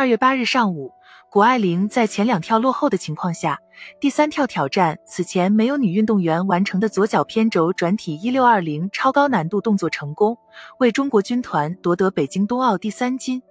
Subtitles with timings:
[0.00, 0.94] 二月八日上午，
[1.28, 3.60] 谷爱凌在前两跳落后的情况下，
[4.00, 10.38] 第三跳挑战此前没有女运动员完成的左脚偏轴转体一六二零超高难度动作成功，
[10.78, 13.42] 为中国军团夺得北京冬奥第三金。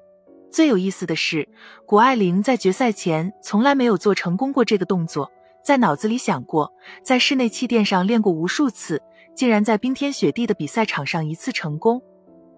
[0.50, 1.48] 最有意思的是，
[1.86, 5.32] 谷爱凌在决赛前从来没有做成功过这个动作，
[5.64, 6.74] 在脑子里想过，
[7.04, 9.00] 在室内气垫上练过无数次，
[9.36, 12.02] 竟然在冰天雪地的比赛场上一次成功。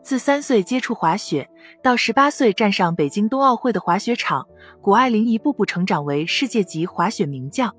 [0.04, 1.48] 自三岁接触滑雪，
[1.84, 4.48] 到十八岁站上北京冬奥会的滑雪场，
[4.82, 7.74] 谷爱凌一步步成长为世界级滑雪名将、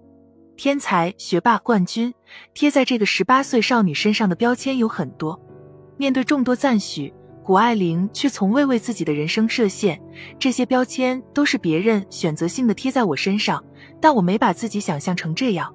[0.56, 2.14] 天才、学霸、冠军。
[2.54, 5.38] 贴在这个十八岁少女身上的标签有很多，
[5.96, 7.12] 面对众多赞许，
[7.42, 10.00] 谷爱凌却从未为自己的人生设限。
[10.38, 13.62] 这些标签都是别人选择性的贴在我身上，
[14.00, 15.74] 但我没把自己想象成这样。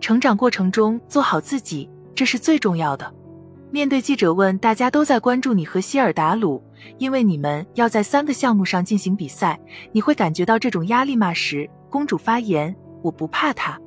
[0.00, 3.14] 成长过程中做好自己，这是最重要的。
[3.70, 6.62] 面对记者问，大家都在关注你和希尔达鲁，
[6.96, 9.60] 因为你们要在三个项目上进行比赛，
[9.92, 11.34] 你会感觉到这种压力吗？
[11.34, 13.78] 时，公主发言：“我不怕他。”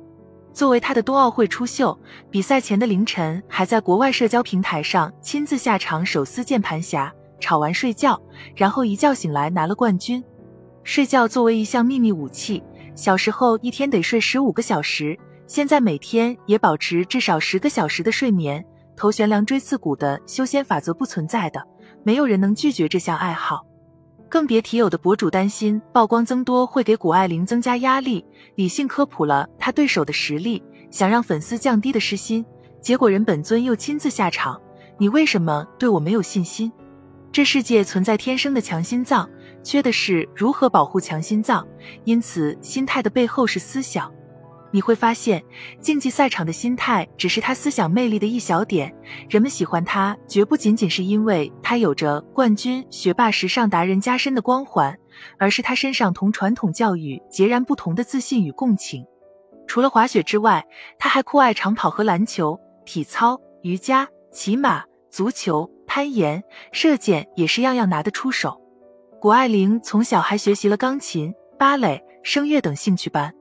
[0.54, 1.98] 作为她的冬奥会初秀，
[2.30, 8.20] 比赛前的凌晨还在国外社交平台上亲自下场手撕键盘侠，吵完睡觉，
[8.54, 10.22] 然后一觉醒来拿了冠军。
[10.84, 12.62] 睡觉作为一项秘密武器，
[12.94, 18.64] 小时候一天得睡十五个小时，现在每天也保持至少十个小时的睡眠。
[19.02, 21.60] 头悬梁锥刺股的修仙法则不存在的，
[22.04, 23.66] 没有人能拒绝这项爱好，
[24.28, 32.46] 更别提有的博主担心曝光增多会给谷爱凌增加压力，理性科普了他对手的实力，想让粉丝降低的失心，
[32.80, 34.62] 结果人本尊又亲自下场，
[34.98, 36.70] 你为什么对我没有信心？
[37.32, 39.28] 这世界存在天生的强心脏，
[39.64, 41.66] 缺的是如何保护强心脏，
[42.04, 44.08] 因此心态的背后是思想。
[44.72, 45.44] 你会发现，
[45.80, 48.92] 竞技赛场的心态只是他思想魅力的一小点。
[49.28, 54.98] 人们喜欢他，绝不仅仅是因为他有着冠军、学霸、时尚达人加身的光环，
[55.38, 59.04] 而是他身上同传统教育截然不同的自信与共情。
[59.66, 60.66] 除了滑雪之外，
[60.98, 66.42] 他还酷爱长跑和篮球、体操、瑜伽、骑马、足球、攀岩、
[66.72, 68.60] 射箭，也是样样拿得出手。
[69.20, 73.34] 谷爱凌从小还学习了钢琴、芭蕾、声乐等兴趣班。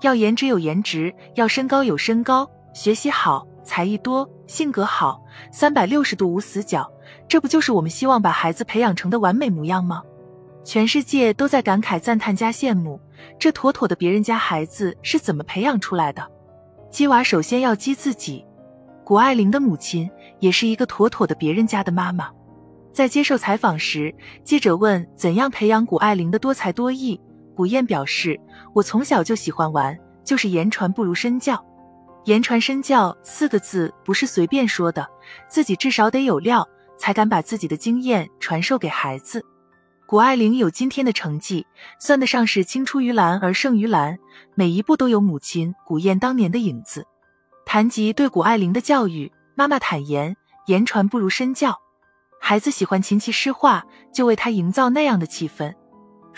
[0.00, 5.20] 要颜值有颜值，要身高有身高，学习好，才艺多，性格好，
[5.50, 6.88] 三百六十度无死角，
[7.28, 10.02] 这不就是我们希望把孩子培养成的完美模样吗？
[10.64, 13.00] 全世界都在感慨、赞叹加羡慕，
[13.38, 16.26] 这妥妥的别人家孩子是怎么培养出来的？
[16.90, 18.44] 鸡娃首先要鸡自己。
[19.04, 22.28] 谷爱凌的母亲也是一个妥妥的别人家的妈妈。
[22.92, 24.14] 在接受采访时，
[24.44, 27.18] 记者问怎样培养谷爱凌的多才多艺。
[27.58, 28.38] 古燕表示
[28.72, 31.60] ：“我从小就喜欢玩，就是言传不如身教。
[32.24, 35.04] 言传身教四个字不是随便说的，
[35.48, 36.64] 自己至少得有料，
[36.96, 39.44] 才敢把自己的经验传授给孩子。
[40.06, 41.66] 谷爱凌有今天的成绩，
[41.98, 44.16] 算得上是青出于蓝而胜于蓝，
[44.54, 47.04] 每一步都有母亲古燕当年的影子。
[47.66, 50.36] 谈及对谷爱凌的教育，妈妈坦言：
[50.68, 51.76] 言传不如身教，
[52.40, 55.74] 孩子喜欢琴棋诗画，就为他营造那样的气氛。”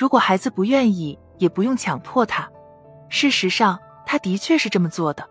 [0.01, 2.49] 如果孩子不愿意，也不用强迫他。
[3.11, 5.29] 事实上，他的确是这么做的。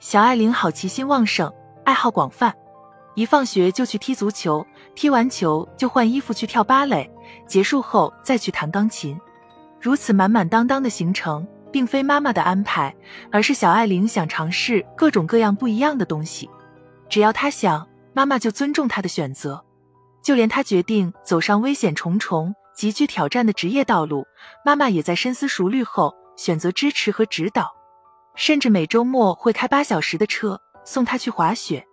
[0.00, 1.50] 小爱玲好奇心旺盛，
[1.82, 2.54] 爱好广泛，
[3.14, 7.10] 一放学就去踢足球，踢完球就换衣服去跳芭蕾，
[7.46, 9.18] 结束后再去弹钢琴。
[9.80, 12.94] 如此满满当当的行程，并非妈妈的安排，
[13.30, 16.50] 而是小爱玲想尝试各种各样不一样的东西。
[17.08, 19.64] 只要她想，妈妈就尊重她的选择。
[20.22, 22.54] 就连她决定走上危险重重。
[22.82, 24.26] 极具挑战的职业道路，
[24.64, 27.72] 妈妈也在深思熟虑后选择支持和指导，
[28.34, 31.86] 甚至每周末会开八小时的车送他去滑雪。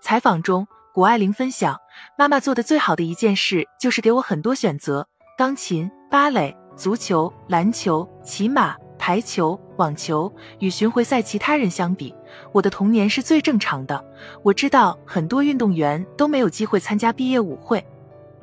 [0.00, 1.76] 采访中，谷爱凌分享，
[2.16, 10.32] 妈妈做的最好的一件事就是给我很多选择：钢琴、芭蕾、足球、篮球、骑马、排球、网球。
[10.60, 12.14] 与巡回赛其他人相比，
[12.52, 14.04] 我的童年是最正常的。
[14.44, 17.84] 我知道很多运动员都没有机会参加毕业舞会。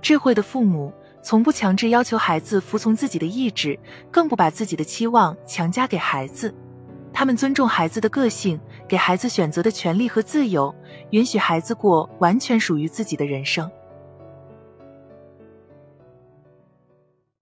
[0.02, 0.94] 智慧的父母。
[1.26, 3.80] 从不强制要求孩子服从自己的意志，
[4.12, 6.54] 更不把自己的期望强加给孩子。
[7.12, 10.72] 他们尊重孩子的个性，给孩子选择的权利和自由，
[11.10, 13.68] 允许孩子过完全属于自己的人生。